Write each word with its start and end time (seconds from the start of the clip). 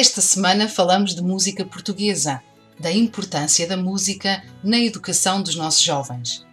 Esta 0.00 0.20
semana 0.20 0.68
falamos 0.68 1.12
de 1.12 1.20
música 1.20 1.64
portuguesa, 1.64 2.40
da 2.78 2.92
importância 2.92 3.66
da 3.66 3.76
música 3.76 4.44
na 4.62 4.78
educação 4.78 5.42
dos 5.42 5.56
nossos 5.56 5.82
jovens. 5.82 6.46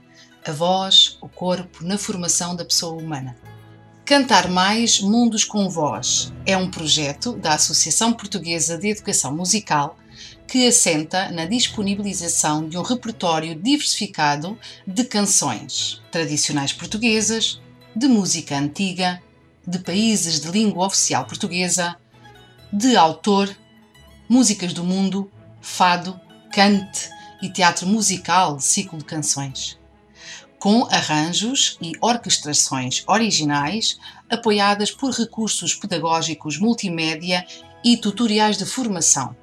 A 0.43 0.51
voz, 0.51 1.19
o 1.21 1.29
corpo, 1.29 1.85
na 1.85 1.95
formação 1.95 2.55
da 2.55 2.65
pessoa 2.65 2.99
humana. 2.99 3.37
Cantar 4.03 4.49
Mais 4.49 4.99
Mundos 4.99 5.43
com 5.43 5.69
Voz 5.69 6.33
é 6.43 6.57
um 6.57 6.71
projeto 6.71 7.33
da 7.33 7.53
Associação 7.53 8.13
Portuguesa 8.13 8.79
de 8.79 8.87
Educação 8.87 9.31
Musical 9.31 9.95
que 10.47 10.67
assenta 10.67 11.29
na 11.29 11.45
disponibilização 11.45 12.67
de 12.67 12.79
um 12.79 12.81
repertório 12.81 13.53
diversificado 13.53 14.57
de 14.87 15.03
canções 15.03 16.01
tradicionais 16.11 16.73
portuguesas, 16.73 17.61
de 17.95 18.07
música 18.07 18.57
antiga, 18.57 19.21
de 19.67 19.77
países 19.77 20.39
de 20.39 20.49
língua 20.49 20.87
oficial 20.87 21.25
portuguesa, 21.25 21.95
de 22.75 22.97
autor, 22.97 23.55
músicas 24.27 24.73
do 24.73 24.83
mundo, 24.83 25.31
fado, 25.61 26.19
cante 26.51 27.09
e 27.41 27.49
teatro 27.49 27.87
musical, 27.87 28.59
ciclo 28.59 28.99
de 28.99 29.05
canções. 29.05 29.79
Com 30.59 30.85
arranjos 30.91 31.77
e 31.81 31.93
orquestrações 32.01 33.01
originais, 33.07 33.97
apoiadas 34.29 34.91
por 34.91 35.11
recursos 35.11 35.73
pedagógicos 35.73 36.59
multimédia 36.59 37.47
e 37.81 37.95
tutoriais 37.95 38.57
de 38.57 38.65
formação. 38.65 39.33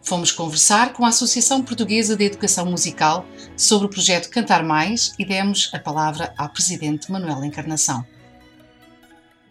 Fomos 0.00 0.30
conversar 0.30 0.92
com 0.92 1.04
a 1.04 1.08
Associação 1.08 1.64
Portuguesa 1.64 2.14
de 2.14 2.26
Educação 2.26 2.66
Musical 2.66 3.26
sobre 3.56 3.88
o 3.88 3.90
projeto 3.90 4.30
Cantar 4.30 4.62
Mais 4.62 5.14
e 5.18 5.24
demos 5.24 5.68
a 5.72 5.80
palavra 5.80 6.32
à 6.38 6.48
Presidente 6.48 7.10
Manuela 7.10 7.44
Encarnação 7.44 8.06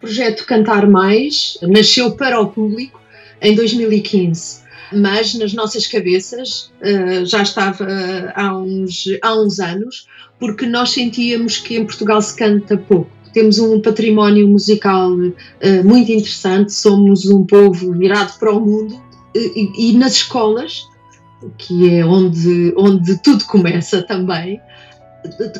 projeto 0.02 0.44
Cantar 0.44 0.86
Mais 0.88 1.56
nasceu 1.62 2.10
para 2.16 2.40
o 2.40 2.48
público 2.48 3.00
em 3.40 3.54
2015, 3.54 4.62
mas 4.92 5.34
nas 5.34 5.54
nossas 5.54 5.86
cabeças 5.86 6.72
uh, 6.80 7.24
já 7.24 7.42
estava 7.42 7.84
uh, 7.84 8.32
há, 8.34 8.58
uns, 8.58 9.04
há 9.22 9.40
uns 9.40 9.60
anos, 9.60 10.08
porque 10.40 10.66
nós 10.66 10.90
sentíamos 10.90 11.56
que 11.58 11.76
em 11.76 11.86
Portugal 11.86 12.20
se 12.20 12.36
canta 12.36 12.76
pouco. 12.76 13.10
Temos 13.32 13.58
um 13.60 13.80
património 13.80 14.46
musical 14.48 15.12
uh, 15.12 15.84
muito 15.84 16.10
interessante, 16.10 16.72
somos 16.72 17.24
um 17.26 17.46
povo 17.46 17.92
virado 17.92 18.38
para 18.38 18.52
o 18.52 18.60
mundo 18.60 19.00
e, 19.34 19.90
e 19.90 19.96
nas 19.96 20.14
escolas, 20.14 20.84
que 21.56 21.94
é 21.94 22.04
onde, 22.04 22.74
onde 22.76 23.22
tudo 23.22 23.44
começa 23.44 24.02
também, 24.02 24.60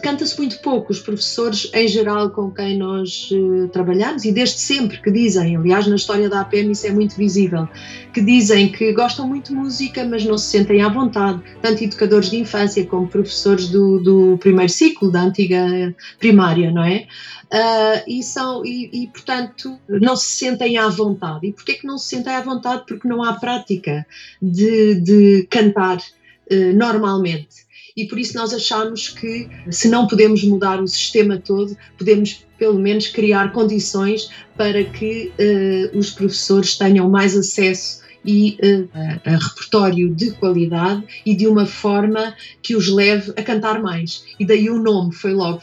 canta-se 0.03 0.37
muito 0.39 0.59
pouco. 0.61 0.93
Os 0.93 1.01
professores, 1.01 1.71
em 1.73 1.87
geral, 1.87 2.31
com 2.31 2.51
quem 2.51 2.79
nós 2.79 3.31
uh, 3.31 3.69
trabalhamos, 3.69 4.25
e 4.25 4.33
desde 4.33 4.59
sempre 4.59 5.01
que 5.01 5.11
dizem, 5.11 5.57
aliás, 5.57 5.87
na 5.87 5.97
história 5.97 6.29
da 6.29 6.41
APM 6.41 6.73
isso 6.73 6.87
é 6.87 6.91
muito 6.91 7.17
visível, 7.17 7.69
que 8.13 8.21
dizem 8.21 8.71
que 8.71 8.93
gostam 8.93 9.27
muito 9.27 9.49
de 9.49 9.55
música, 9.55 10.05
mas 10.05 10.25
não 10.25 10.37
se 10.37 10.47
sentem 10.47 10.83
à 10.83 10.89
vontade, 10.89 11.41
tanto 11.61 11.85
educadores 11.85 12.31
de 12.31 12.39
infância 12.39 12.85
como 12.87 13.09
professores 13.09 13.69
do, 13.69 14.01
do 14.01 14.39
primeiro 14.39 14.73
ciclo 14.73 15.11
da 15.11 15.23
antiga 15.23 15.95
primária, 16.19 16.71
não 16.71 16.85
é? 16.85 17.07
Uh, 17.53 18.03
e, 18.07 18.23
são, 18.23 18.65
e, 18.65 19.05
e, 19.05 19.07
portanto, 19.09 19.79
não 19.87 20.17
se 20.17 20.27
sentem 20.39 20.79
à 20.79 20.89
vontade. 20.89 21.47
E 21.47 21.53
porquê 21.53 21.75
que 21.75 21.87
não 21.87 21.99
se 21.99 22.09
sentem 22.09 22.35
à 22.35 22.41
vontade? 22.41 22.85
Porque 22.87 23.07
não 23.07 23.23
há 23.23 23.35
prática 23.35 24.07
de, 24.41 24.95
de 24.95 25.47
cantar 25.51 25.99
uh, 25.99 26.73
normalmente 26.75 27.71
e 27.97 28.07
por 28.07 28.19
isso 28.19 28.37
nós 28.37 28.53
achamos 28.53 29.09
que, 29.09 29.49
se 29.71 29.89
não 29.89 30.07
podemos 30.07 30.43
mudar 30.45 30.83
o 30.83 30.89
sistema 30.89 31.39
todo, 31.39 31.77
podemos 31.99 32.45
pelo 32.59 32.79
menos 32.79 33.09
criar 33.09 33.53
condições 33.53 34.31
para 34.57 34.85
que 34.85 35.33
uh, 35.39 35.99
os 35.99 36.11
professores 36.11 36.77
tenham 36.77 37.09
mais 37.11 37.37
acesso 37.37 38.03
e 38.25 38.57
uh, 38.63 38.89
a, 38.95 39.33
a 39.33 39.37
repertório 39.37 40.15
de 40.15 40.31
qualidade 40.33 41.05
e 41.27 41.35
de 41.35 41.47
uma 41.47 41.67
forma 41.67 42.35
que 42.63 42.77
os 42.77 42.89
leve 42.89 43.33
a 43.37 43.43
cantar 43.43 43.83
mais. 43.83 44.25
E 44.39 44.47
daí 44.47 44.71
o 44.71 44.81
nome 44.81 45.13
foi 45.13 45.33
logo 45.33 45.63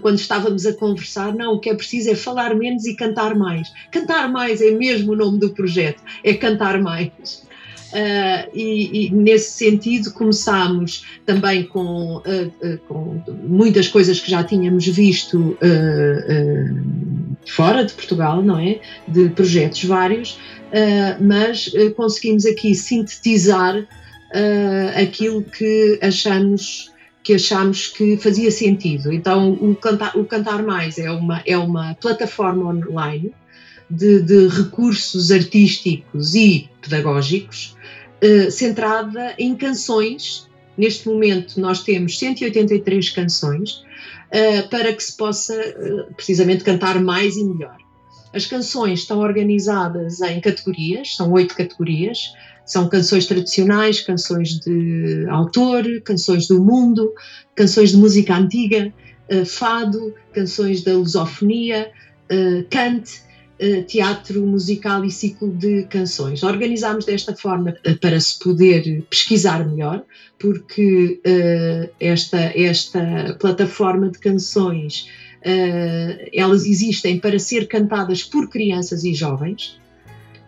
quando 0.00 0.18
estávamos 0.18 0.66
a 0.66 0.74
conversar, 0.74 1.34
não, 1.34 1.54
o 1.54 1.60
que 1.60 1.70
é 1.70 1.74
preciso 1.74 2.10
é 2.10 2.14
falar 2.14 2.54
menos 2.54 2.84
e 2.84 2.94
cantar 2.94 3.34
mais. 3.34 3.72
Cantar 3.90 4.30
mais 4.30 4.60
é 4.60 4.70
mesmo 4.70 5.12
o 5.12 5.16
nome 5.16 5.38
do 5.38 5.50
projeto, 5.50 6.02
é 6.22 6.34
cantar 6.34 6.80
mais. 6.80 7.46
Uh, 7.92 8.48
e, 8.54 9.08
e, 9.08 9.10
nesse 9.14 9.50
sentido 9.52 10.12
começámos 10.12 11.04
também 11.26 11.64
com, 11.64 12.16
uh, 12.16 12.22
uh, 12.22 12.78
com, 12.88 13.22
muitas 13.44 13.86
coisas 13.86 14.18
que 14.18 14.30
já 14.30 14.42
tínhamos 14.42 14.86
visto 14.86 15.58
fora 17.46 17.84
de 17.84 17.92
Portugal, 17.92 18.42
não 18.42 18.58
é? 18.58 18.80
De 19.06 19.28
projetos 19.28 19.84
vários, 19.84 20.38
mas 21.20 21.70
conseguimos 21.96 22.46
aqui 22.46 22.74
sintetizar 22.74 23.86
aquilo 24.96 25.42
que 25.42 25.98
achamos 26.00 26.90
que 27.22 27.34
achamos 27.34 27.88
que 27.88 28.16
fazia 28.16 28.50
sentido. 28.50 29.12
Então 29.12 29.52
o 29.52 29.74
Cantar, 29.76 30.16
o 30.16 30.24
Cantar 30.24 30.62
Mais 30.62 30.98
é 30.98 31.10
uma, 31.10 31.42
é 31.46 31.56
uma 31.56 31.94
plataforma 31.94 32.70
online 32.70 33.32
de, 33.88 34.22
de 34.22 34.48
recursos 34.48 35.30
artísticos 35.30 36.34
e 36.34 36.68
pedagógicos 36.80 37.76
uh, 38.22 38.50
centrada 38.50 39.34
em 39.38 39.54
canções. 39.54 40.48
Neste 40.76 41.06
momento 41.08 41.60
nós 41.60 41.82
temos 41.82 42.18
183 42.18 43.10
canções 43.10 43.82
uh, 44.32 44.68
para 44.70 44.92
que 44.92 45.02
se 45.02 45.16
possa 45.16 45.54
uh, 45.54 46.14
precisamente 46.14 46.64
cantar 46.64 47.00
mais 47.00 47.36
e 47.36 47.44
melhor. 47.44 47.76
As 48.32 48.46
canções 48.46 49.00
estão 49.00 49.18
organizadas 49.18 50.20
em 50.22 50.40
categorias, 50.40 51.16
são 51.16 51.30
oito 51.32 51.54
categorias. 51.54 52.32
São 52.64 52.88
canções 52.88 53.26
tradicionais, 53.26 54.00
canções 54.00 54.60
de 54.60 55.26
autor, 55.28 55.84
canções 56.04 56.46
do 56.46 56.62
mundo, 56.62 57.12
canções 57.56 57.90
de 57.90 57.96
música 57.96 58.36
antiga, 58.36 58.94
fado, 59.44 60.14
canções 60.32 60.84
da 60.84 60.92
lusofonia, 60.92 61.90
cante 62.70 63.18
eh, 63.18 63.31
teatro 63.86 64.44
musical 64.46 65.04
e 65.04 65.10
ciclo 65.10 65.50
de 65.52 65.84
canções. 65.84 66.42
Organizámos 66.42 67.04
desta 67.04 67.34
forma 67.34 67.76
eh, 67.84 67.94
para 67.94 68.18
se 68.20 68.38
poder 68.38 69.04
pesquisar 69.08 69.66
melhor, 69.68 70.02
porque 70.38 71.20
uh, 71.24 71.90
esta, 72.00 72.38
esta 72.38 73.36
plataforma 73.38 74.10
de 74.10 74.18
canções 74.18 75.08
elas 76.32 76.64
existem 76.66 77.18
para 77.18 77.36
ser 77.36 77.66
cantadas 77.66 78.22
por 78.22 78.48
crianças 78.48 79.02
e 79.02 79.12
jovens 79.12 79.76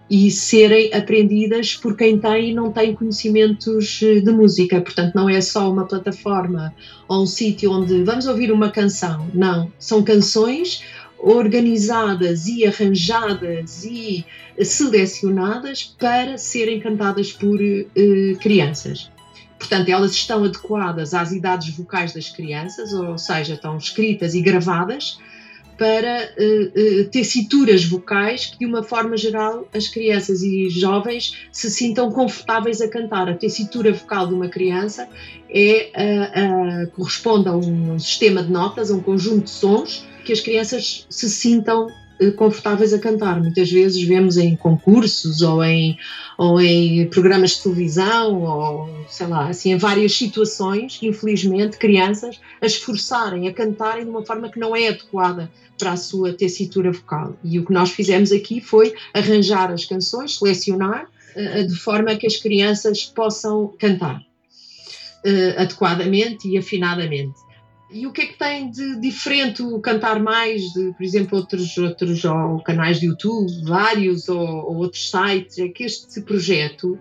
e 0.08 0.30
serem 0.30 0.92
aprendidas 0.92 1.74
por 1.74 1.96
quem 1.96 2.18
tem 2.18 2.50
e 2.50 2.54
não 2.54 2.70
tem 2.70 2.94
conhecimentos 2.94 3.98
de 4.00 4.30
música. 4.30 4.80
Portanto, 4.80 5.14
não 5.14 5.28
é 5.28 5.40
só 5.40 5.70
uma 5.70 5.86
plataforma 5.86 6.74
ou 7.08 7.22
um 7.22 7.26
sítio 7.26 7.72
onde 7.72 8.02
vamos 8.04 8.26
ouvir 8.26 8.52
uma 8.52 8.70
canção. 8.70 9.26
Não, 9.32 9.72
são 9.78 10.02
canções 10.02 10.84
organizadas 11.24 12.46
e 12.46 12.66
arranjadas 12.66 13.82
e 13.82 14.26
selecionadas 14.62 15.82
para 15.98 16.36
serem 16.36 16.78
cantadas 16.78 17.32
por 17.32 17.58
uh, 17.58 18.38
crianças. 18.40 19.10
Portanto, 19.58 19.88
elas 19.88 20.12
estão 20.12 20.44
adequadas 20.44 21.14
às 21.14 21.32
idades 21.32 21.74
vocais 21.74 22.12
das 22.12 22.28
crianças, 22.28 22.92
ou 22.92 23.16
seja, 23.16 23.54
estão 23.54 23.78
escritas 23.78 24.34
e 24.34 24.42
gravadas 24.42 25.18
para 25.78 26.30
uh, 26.38 27.00
uh, 27.00 27.04
tessituras 27.08 27.84
vocais 27.86 28.46
que, 28.46 28.58
de 28.58 28.66
uma 28.66 28.82
forma 28.82 29.16
geral, 29.16 29.66
as 29.74 29.88
crianças 29.88 30.42
e 30.42 30.68
jovens 30.68 31.48
se 31.50 31.70
sintam 31.70 32.12
confortáveis 32.12 32.82
a 32.82 32.88
cantar. 32.88 33.30
A 33.30 33.34
tessitura 33.34 33.92
vocal 33.94 34.26
de 34.26 34.34
uma 34.34 34.48
criança 34.48 35.08
é, 35.48 35.90
uh, 36.84 36.90
corresponde 36.90 37.48
a 37.48 37.52
um 37.52 37.98
sistema 37.98 38.42
de 38.42 38.52
notas, 38.52 38.90
a 38.90 38.94
um 38.94 39.00
conjunto 39.00 39.44
de 39.44 39.50
sons 39.50 40.06
que 40.24 40.32
as 40.32 40.40
crianças 40.40 41.06
se 41.08 41.30
sintam 41.30 41.88
eh, 42.20 42.30
confortáveis 42.30 42.92
a 42.92 42.98
cantar. 42.98 43.40
Muitas 43.40 43.70
vezes 43.70 44.02
vemos 44.02 44.36
em 44.36 44.54
concursos 44.56 45.42
ou 45.42 45.62
em, 45.64 45.98
ou 46.38 46.60
em 46.60 47.06
programas 47.08 47.50
de 47.50 47.62
televisão 47.62 48.42
ou 48.42 48.88
sei 49.08 49.26
lá, 49.26 49.48
assim, 49.48 49.72
em 49.72 49.76
várias 49.76 50.14
situações, 50.16 50.98
infelizmente, 51.02 51.76
crianças 51.76 52.40
a 52.60 52.66
esforçarem, 52.66 53.48
a 53.48 53.52
cantarem 53.52 54.04
de 54.04 54.10
uma 54.10 54.24
forma 54.24 54.48
que 54.48 54.58
não 54.58 54.74
é 54.74 54.88
adequada 54.88 55.50
para 55.78 55.92
a 55.92 55.96
sua 55.96 56.32
tessitura 56.32 56.92
vocal. 56.92 57.36
E 57.42 57.58
o 57.58 57.64
que 57.64 57.72
nós 57.72 57.90
fizemos 57.90 58.30
aqui 58.30 58.60
foi 58.60 58.94
arranjar 59.12 59.72
as 59.72 59.84
canções, 59.84 60.38
selecionar 60.38 61.06
uh, 61.36 61.66
de 61.66 61.74
forma 61.74 62.14
que 62.14 62.26
as 62.26 62.36
crianças 62.36 63.04
possam 63.04 63.74
cantar 63.78 64.20
uh, 64.20 65.60
adequadamente 65.60 66.48
e 66.48 66.56
afinadamente. 66.56 67.34
E 67.94 68.08
o 68.08 68.12
que 68.12 68.22
é 68.22 68.26
que 68.26 68.36
tem 68.36 68.68
de 68.68 69.00
diferente 69.00 69.62
o 69.62 69.78
Cantar 69.78 70.20
Mais, 70.20 70.60
de, 70.72 70.92
por 70.94 71.04
exemplo, 71.04 71.38
outros, 71.38 71.78
outros 71.78 72.24
ou 72.24 72.58
canais 72.58 72.98
de 72.98 73.06
YouTube, 73.06 73.48
vários, 73.62 74.28
ou, 74.28 74.40
ou 74.40 74.76
outros 74.78 75.08
sites? 75.08 75.58
É 75.58 75.68
que 75.68 75.84
este 75.84 76.20
projeto, 76.22 76.98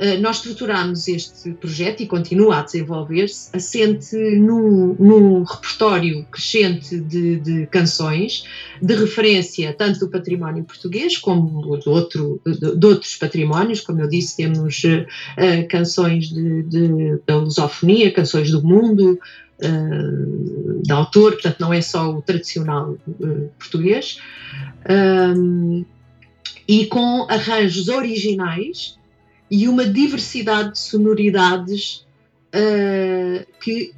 uh, 0.00 0.20
nós 0.20 0.38
estruturamos 0.38 1.06
este 1.06 1.52
projeto 1.52 2.02
e 2.02 2.08
continua 2.08 2.58
a 2.58 2.62
desenvolver-se, 2.62 3.56
assente 3.56 4.16
num, 4.16 4.96
num 4.98 5.44
repertório 5.44 6.24
crescente 6.24 6.98
de, 6.98 7.36
de, 7.36 7.66
canções, 7.68 8.44
de 8.82 8.96
referência 8.96 9.72
tanto 9.72 10.00
do 10.00 10.10
património 10.10 10.64
português 10.64 11.16
como 11.18 11.78
de, 11.78 11.88
outro, 11.88 12.40
de, 12.44 12.76
de 12.76 12.86
outros 12.86 13.14
patrimónios. 13.14 13.80
Como 13.80 14.00
eu 14.00 14.08
disse, 14.08 14.38
temos 14.38 14.82
uh, 14.82 15.68
canções 15.68 16.32
da 17.24 17.36
lusofonia, 17.36 18.10
canções 18.10 18.50
do 18.50 18.60
mundo, 18.60 19.20
uh, 19.60 20.82
de 20.82 20.92
autor, 20.92 21.32
portanto 21.32 21.60
não 21.60 21.72
é 21.72 21.80
só 21.80 22.10
o 22.10 22.22
tradicional 22.22 22.96
uh, 23.06 23.50
português, 23.58 24.18
um, 25.36 25.84
e 26.66 26.86
com 26.86 27.26
arranjos 27.28 27.88
originais 27.88 28.98
e 29.50 29.68
uma 29.68 29.84
diversidade 29.84 30.72
de 30.72 30.78
sonoridades 30.78 32.06
uh, 32.54 33.46
que 33.60 33.92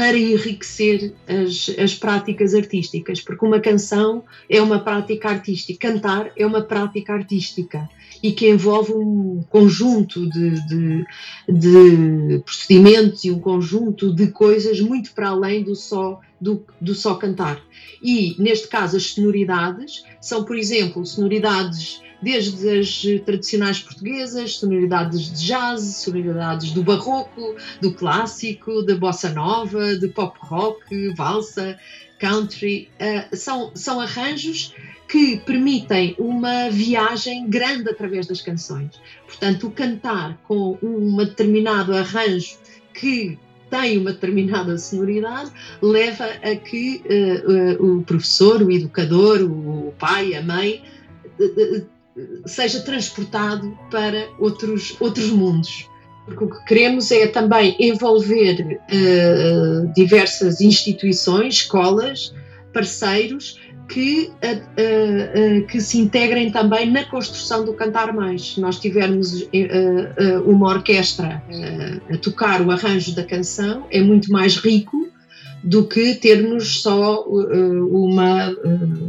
para 0.00 0.16
enriquecer 0.16 1.12
as, 1.28 1.68
as 1.78 1.94
práticas 1.94 2.54
artísticas, 2.54 3.20
porque 3.20 3.44
uma 3.44 3.60
canção 3.60 4.24
é 4.48 4.58
uma 4.62 4.78
prática 4.78 5.28
artística, 5.28 5.90
cantar 5.90 6.32
é 6.38 6.46
uma 6.46 6.62
prática 6.62 7.12
artística 7.12 7.86
e 8.22 8.32
que 8.32 8.48
envolve 8.48 8.94
um 8.94 9.44
conjunto 9.50 10.26
de, 10.30 10.52
de, 10.66 11.06
de, 11.46 12.38
procedimentos 12.42 13.24
e 13.26 13.30
um 13.30 13.38
conjunto 13.38 14.10
de 14.14 14.28
coisas 14.28 14.80
muito 14.80 15.12
para 15.12 15.28
além 15.28 15.62
do 15.62 15.76
só, 15.76 16.18
do, 16.40 16.64
do 16.80 16.94
só 16.94 17.16
cantar. 17.16 17.62
E, 18.02 18.34
neste 18.38 18.68
caso, 18.68 18.96
as 18.96 19.02
sonoridades 19.02 20.02
são, 20.18 20.44
por 20.44 20.56
exemplo, 20.56 21.04
sonoridades 21.04 22.00
desde 22.22 22.78
as 22.78 23.02
tradicionais 23.24 23.78
portuguesas, 23.80 24.56
sonoridades 24.56 25.32
de 25.32 25.46
jazz, 25.46 25.82
sonoridades 25.96 26.72
do 26.72 26.82
barroco, 26.82 27.54
do 27.80 27.92
clássico, 27.92 28.82
da 28.82 28.94
bossa 28.96 29.30
nova, 29.30 29.96
de 29.96 30.08
pop 30.08 30.36
rock, 30.40 31.14
valsa, 31.14 31.78
country. 32.18 32.88
Uh, 33.00 33.36
são, 33.36 33.72
são 33.74 34.00
arranjos 34.00 34.74
que 35.08 35.38
permitem 35.38 36.14
uma 36.18 36.70
viagem 36.70 37.48
grande 37.48 37.88
através 37.88 38.26
das 38.26 38.40
canções. 38.40 38.90
Portanto, 39.26 39.66
o 39.66 39.70
cantar 39.70 40.38
com 40.46 40.78
um 40.82 41.16
determinado 41.16 41.96
arranjo 41.96 42.58
que 42.94 43.38
tem 43.70 43.98
uma 43.98 44.12
determinada 44.12 44.76
sonoridade 44.78 45.50
leva 45.80 46.24
a 46.24 46.54
que 46.56 47.02
uh, 47.06 47.82
uh, 47.82 47.98
o 47.98 48.02
professor, 48.02 48.62
o 48.62 48.70
educador, 48.70 49.42
o 49.42 49.94
pai, 49.98 50.34
a 50.34 50.42
mãe 50.42 50.82
seja 52.46 52.80
transportado 52.80 53.76
para 53.90 54.28
outros, 54.38 54.96
outros 55.00 55.30
mundos. 55.30 55.88
Porque 56.26 56.44
o 56.44 56.50
que 56.50 56.64
queremos 56.66 57.10
é 57.10 57.26
também 57.26 57.74
envolver 57.78 58.80
diversas 59.94 60.60
instituições, 60.60 61.54
escolas, 61.54 62.34
parceiros 62.72 63.58
que, 63.88 64.30
que 65.68 65.80
se 65.80 65.98
integrem 65.98 66.52
também 66.52 66.88
na 66.88 67.04
construção 67.04 67.64
do 67.64 67.74
Cantar 67.74 68.12
Mais. 68.12 68.54
Se 68.54 68.60
nós 68.60 68.78
tivermos 68.78 69.48
uma 70.44 70.68
orquestra 70.68 71.42
a 72.08 72.16
tocar 72.18 72.60
o 72.62 72.70
arranjo 72.70 73.14
da 73.14 73.24
canção, 73.24 73.86
é 73.90 74.00
muito 74.00 74.30
mais 74.30 74.56
rico 74.56 75.08
do 75.64 75.88
que 75.88 76.14
termos 76.14 76.82
só 76.82 77.24
uma, 77.24 78.54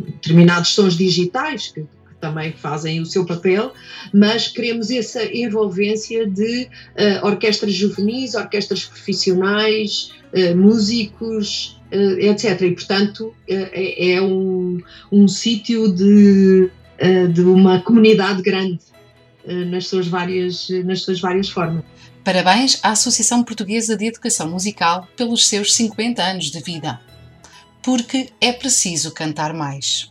determinados 0.08 0.70
sons 0.70 0.98
digitais, 0.98 1.68
que 1.68 1.86
também 2.22 2.54
fazem 2.54 3.02
o 3.02 3.06
seu 3.06 3.26
papel, 3.26 3.74
mas 4.14 4.48
queremos 4.48 4.92
essa 4.92 5.26
envolvência 5.26 6.26
de 6.28 6.64
uh, 6.64 7.26
orquestras 7.26 7.74
juvenis, 7.74 8.36
orquestras 8.36 8.86
profissionais, 8.86 10.12
uh, 10.34 10.56
músicos, 10.56 11.82
uh, 11.92 12.20
etc. 12.20 12.62
E, 12.62 12.72
portanto, 12.72 13.34
é, 13.50 14.14
é 14.14 14.22
um, 14.22 14.80
um 15.12 15.28
sítio 15.28 15.92
de, 15.92 16.70
de 17.34 17.42
uma 17.42 17.82
comunidade 17.82 18.42
grande 18.44 18.80
nas 19.72 19.88
suas, 19.88 20.08
várias, 20.08 20.70
nas 20.86 21.02
suas 21.02 21.20
várias 21.20 21.50
formas. 21.50 21.84
Parabéns 22.24 22.80
à 22.84 22.92
Associação 22.92 23.44
Portuguesa 23.44 23.98
de 23.98 24.06
Educação 24.06 24.48
Musical 24.48 25.08
pelos 25.18 25.48
seus 25.48 25.74
50 25.74 26.22
anos 26.22 26.52
de 26.52 26.60
vida. 26.62 27.02
Porque 27.82 28.30
é 28.40 28.54
preciso 28.54 29.12
cantar 29.12 29.54
mais. 29.56 30.11